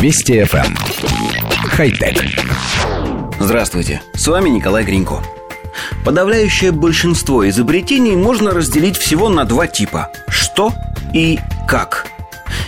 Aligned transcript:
Вести 0.00 0.34
FM. 0.40 0.66
Эм. 0.66 0.76
Хай-тек. 1.70 2.24
Здравствуйте, 3.40 4.00
с 4.14 4.28
вами 4.28 4.48
Николай 4.48 4.84
Гринько. 4.84 5.22
Подавляющее 6.04 6.70
большинство 6.70 7.48
изобретений 7.48 8.14
можно 8.14 8.52
разделить 8.52 8.96
всего 8.96 9.28
на 9.28 9.44
два 9.44 9.66
типа– 9.66 10.10
что 10.28 10.72
и 11.12 11.40
как– 11.66 12.06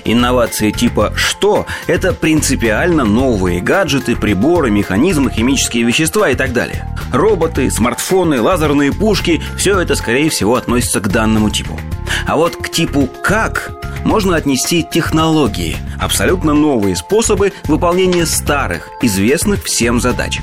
Инновации 0.05 0.71
типа 0.71 1.13
«что»— 1.15 1.67
это 1.87 2.13
принципиально 2.13 3.05
новые 3.05 3.61
гаджеты, 3.61 4.17
приборы, 4.17 4.71
механизмы, 4.71 5.31
химические 5.31 5.85
вещества 5.85 6.31
и 6.31 6.35
так 6.35 6.53
далее. 6.53 6.89
Роботы, 7.13 7.71
смартфоны, 7.71 8.41
лазерные 8.41 8.93
пушки— 8.93 9.43
все 9.57 9.79
это, 9.79 9.95
скорее 9.95 10.31
всего, 10.31 10.57
относится 10.57 11.01
к 11.01 11.09
данному 11.09 11.51
типу. 11.51 11.79
А 12.27 12.37
вот 12.37 12.57
к 12.57 12.71
типу 12.71 13.09
«как» 13.23 13.71
можно 14.05 14.37
отнести 14.37 14.83
технологии, 14.83 15.77
абсолютно 16.01 16.55
новые 16.55 16.97
способы 16.97 17.53
выполнения 17.65 18.27
старых, 18.27 18.89
известных 19.03 19.65
всем 19.65 20.01
задач. 20.01 20.41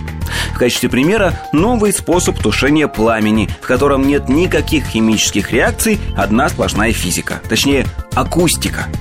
В 0.54 0.58
качестве 0.58 0.90
примера 0.90 1.40
новый 1.54 1.94
способ 1.94 2.38
тушения 2.40 2.88
пламени, 2.88 3.50
в 3.62 3.68
котором 3.68 4.08
нет 4.08 4.30
никаких 4.30 4.86
химических 4.86 5.52
реакций, 5.52 6.00
одна 6.16 6.50
сплошная 6.50 6.94
физика, 6.94 7.42
точнее 7.50 7.86
акустика– 8.16 8.88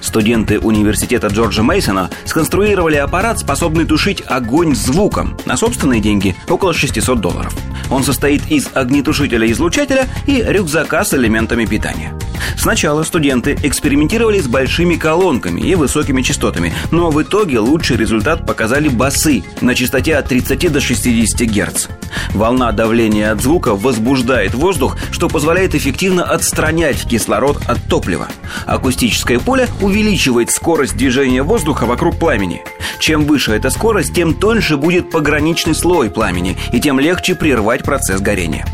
Студенты 0.00 0.58
университета 0.58 1.28
Джорджа 1.28 1.62
Мейсона 1.62 2.10
сконструировали 2.24 2.96
аппарат, 2.96 3.38
способный 3.38 3.84
тушить 3.84 4.22
огонь 4.26 4.74
звуком 4.74 5.36
на 5.44 5.56
собственные 5.56 6.00
деньги 6.00 6.34
около 6.48 6.72
600 6.72 7.20
долларов. 7.20 7.54
Он 7.90 8.04
состоит 8.04 8.50
из 8.50 8.68
огнетушителя-излучателя 8.74 10.06
и 10.26 10.42
рюкзака 10.42 11.04
с 11.04 11.14
элементами 11.14 11.64
питания. 11.64 12.12
Сначала 12.62 13.02
студенты 13.02 13.58
экспериментировали 13.64 14.40
с 14.40 14.46
большими 14.46 14.94
колонками 14.94 15.60
и 15.62 15.74
высокими 15.74 16.22
частотами, 16.22 16.72
но 16.92 17.10
в 17.10 17.20
итоге 17.20 17.58
лучший 17.58 17.96
результат 17.96 18.46
показали 18.46 18.86
басы 18.86 19.42
на 19.60 19.74
частоте 19.74 20.14
от 20.14 20.28
30 20.28 20.70
до 20.70 20.80
60 20.80 21.40
Гц. 21.40 21.88
Волна 22.32 22.70
давления 22.70 23.32
от 23.32 23.42
звука 23.42 23.74
возбуждает 23.74 24.54
воздух, 24.54 24.96
что 25.10 25.28
позволяет 25.28 25.74
эффективно 25.74 26.22
отстранять 26.22 27.02
кислород 27.02 27.60
от 27.66 27.82
топлива. 27.88 28.28
Акустическое 28.64 29.40
поле 29.40 29.66
увеличивает 29.80 30.52
скорость 30.52 30.96
движения 30.96 31.42
воздуха 31.42 31.84
вокруг 31.84 32.16
пламени. 32.16 32.62
Чем 33.00 33.24
выше 33.24 33.50
эта 33.50 33.70
скорость, 33.70 34.14
тем 34.14 34.34
тоньше 34.34 34.76
будет 34.76 35.10
пограничный 35.10 35.74
слой 35.74 36.10
пламени, 36.10 36.56
и 36.72 36.78
тем 36.78 37.00
легче 37.00 37.34
прервать 37.34 37.82
процесс 37.82 38.20
горения. 38.20 38.64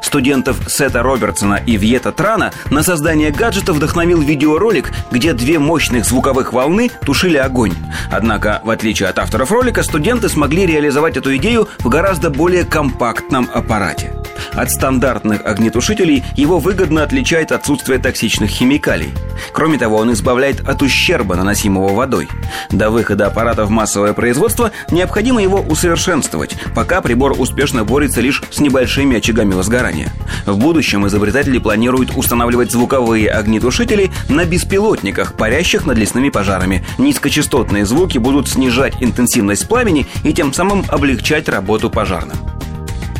Студентов 0.00 0.58
Сета 0.68 1.02
Робертсона 1.02 1.60
и 1.66 1.76
Вьета 1.76 2.12
Трана 2.12 2.52
на 2.70 2.82
создание 2.82 3.30
гаджета 3.30 3.72
вдохновил 3.72 4.20
видеоролик, 4.20 4.92
где 5.10 5.32
две 5.32 5.58
мощных 5.58 6.04
звуковых 6.04 6.52
волны 6.52 6.90
тушили 7.04 7.36
огонь. 7.36 7.74
Однако, 8.10 8.60
в 8.64 8.70
отличие 8.70 9.08
от 9.08 9.18
авторов 9.18 9.50
ролика, 9.52 9.82
студенты 9.82 10.28
смогли 10.28 10.66
реализовать 10.66 11.16
эту 11.16 11.36
идею 11.36 11.68
в 11.78 11.88
гораздо 11.88 12.30
более 12.30 12.64
компактном 12.64 13.48
аппарате. 13.52 14.12
От 14.52 14.70
стандартных 14.70 15.44
огнетушителей 15.44 16.24
его 16.36 16.58
выгодно 16.58 17.02
отличает 17.02 17.52
отсутствие 17.52 17.98
токсичных 17.98 18.50
химикалий. 18.50 19.10
Кроме 19.52 19.78
того, 19.78 19.96
он 19.96 20.12
избавляет 20.12 20.66
от 20.66 20.82
ущерба, 20.82 21.36
наносимого 21.36 21.94
водой. 21.94 22.28
До 22.70 22.90
выхода 22.90 23.26
аппарата 23.26 23.64
в 23.64 23.70
массовое 23.70 24.12
производство 24.12 24.72
необходимо 24.90 25.42
его 25.42 25.60
усовершенствовать, 25.60 26.56
пока 26.74 27.00
прибор 27.00 27.34
успешно 27.38 27.84
борется 27.84 28.20
лишь 28.20 28.42
с 28.50 28.60
небольшими 28.60 29.18
очагами 29.18 29.54
возгорания. 29.54 30.12
В 30.46 30.56
будущем 30.58 31.06
изобретатели 31.06 31.58
планируют 31.58 32.16
устанавливать 32.16 32.72
звуковые 32.72 33.30
огнетушители 33.30 34.10
на 34.28 34.44
беспилотниках, 34.44 35.34
парящих 35.34 35.86
над 35.86 35.98
лесными 35.98 36.30
пожарами. 36.30 36.84
Низкочастотные 36.98 37.86
звуки 37.86 38.18
будут 38.18 38.48
снижать 38.48 38.94
интенсивность 39.00 39.68
пламени 39.68 40.06
и 40.24 40.32
тем 40.32 40.52
самым 40.52 40.84
облегчать 40.88 41.48
работу 41.48 41.90
пожарным. 41.90 42.57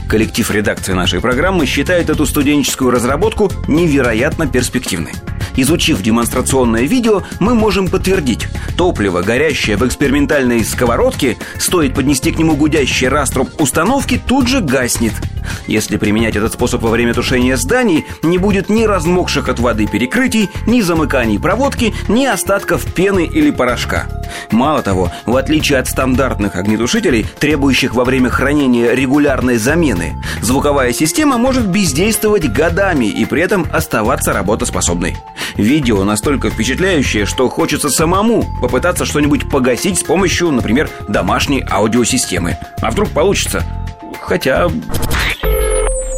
Коллектив 0.08 0.50
редакции 0.50 0.94
нашей 0.94 1.20
программы 1.20 1.66
считает 1.66 2.08
эту 2.08 2.24
студенческую 2.24 2.90
разработку 2.90 3.52
невероятно 3.68 4.46
перспективной. 4.46 5.12
Изучив 5.54 6.00
демонстрационное 6.00 6.84
видео, 6.84 7.24
мы 7.40 7.54
можем 7.54 7.88
подтвердить, 7.88 8.48
топливо, 8.78 9.20
горящее 9.20 9.76
в 9.76 9.86
экспериментальной 9.86 10.64
сковородке, 10.64 11.36
стоит 11.58 11.94
поднести 11.94 12.32
к 12.32 12.38
нему 12.38 12.56
гудящий 12.56 13.08
раструб 13.08 13.50
установки, 13.60 14.20
тут 14.24 14.48
же 14.48 14.60
гаснет. 14.60 15.12
Если 15.66 15.96
применять 15.96 16.36
этот 16.36 16.52
способ 16.52 16.82
во 16.82 16.90
время 16.90 17.14
тушения 17.14 17.56
зданий, 17.56 18.04
не 18.22 18.38
будет 18.38 18.68
ни 18.68 18.84
размокших 18.84 19.48
от 19.48 19.58
воды 19.58 19.86
перекрытий, 19.86 20.50
ни 20.66 20.80
замыканий 20.80 21.38
проводки, 21.38 21.94
ни 22.08 22.26
остатков 22.26 22.84
пены 22.94 23.24
или 23.26 23.50
порошка. 23.50 24.06
Мало 24.50 24.82
того, 24.82 25.10
в 25.26 25.36
отличие 25.36 25.78
от 25.78 25.88
стандартных 25.88 26.56
огнетушителей, 26.56 27.26
требующих 27.38 27.94
во 27.94 28.04
время 28.04 28.30
хранения 28.30 28.92
регулярной 28.92 29.56
замены, 29.56 30.22
звуковая 30.42 30.92
система 30.92 31.38
может 31.38 31.66
бездействовать 31.66 32.50
годами 32.52 33.06
и 33.06 33.24
при 33.24 33.42
этом 33.42 33.66
оставаться 33.72 34.32
работоспособной. 34.32 35.16
Видео 35.56 36.04
настолько 36.04 36.50
впечатляющее, 36.50 37.26
что 37.26 37.48
хочется 37.48 37.90
самому 37.90 38.44
попытаться 38.60 39.04
что-нибудь 39.04 39.50
погасить 39.50 39.98
с 39.98 40.02
помощью, 40.02 40.50
например, 40.50 40.88
домашней 41.08 41.64
аудиосистемы. 41.68 42.58
А 42.80 42.90
вдруг 42.90 43.10
получится? 43.10 43.62
Хотя... 44.20 44.68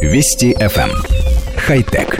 Вести 0.01 0.53
FM. 0.59 0.89
Эм. 0.89 1.03
Хай-тек. 1.57 2.19